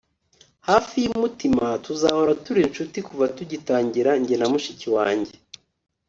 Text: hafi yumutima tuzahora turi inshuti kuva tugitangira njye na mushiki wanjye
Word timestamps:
hafi 0.67 0.95
yumutima 1.05 1.65
tuzahora 1.85 2.31
turi 2.43 2.59
inshuti 2.67 2.97
kuva 3.07 3.25
tugitangira 3.37 4.11
njye 4.21 4.35
na 4.37 4.47
mushiki 4.51 4.87
wanjye 4.95 5.33